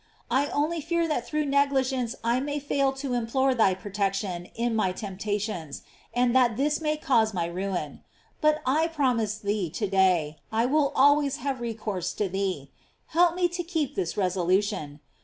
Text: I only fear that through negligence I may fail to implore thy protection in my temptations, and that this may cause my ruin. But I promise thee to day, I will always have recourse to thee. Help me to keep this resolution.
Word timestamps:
I 0.31 0.47
only 0.47 0.81
fear 0.81 1.07
that 1.07 1.27
through 1.27 1.45
negligence 1.45 2.15
I 2.23 2.39
may 2.39 2.57
fail 2.57 2.91
to 2.93 3.13
implore 3.13 3.53
thy 3.53 3.75
protection 3.75 4.45
in 4.55 4.75
my 4.75 4.93
temptations, 4.93 5.83
and 6.11 6.35
that 6.35 6.57
this 6.57 6.81
may 6.81 6.97
cause 6.97 7.35
my 7.35 7.45
ruin. 7.45 8.01
But 8.41 8.63
I 8.65 8.87
promise 8.87 9.37
thee 9.37 9.69
to 9.69 9.87
day, 9.87 10.37
I 10.51 10.65
will 10.65 10.91
always 10.95 11.35
have 11.35 11.61
recourse 11.61 12.13
to 12.13 12.27
thee. 12.27 12.71
Help 13.09 13.35
me 13.35 13.47
to 13.49 13.61
keep 13.61 13.93
this 13.93 14.17
resolution. 14.17 15.01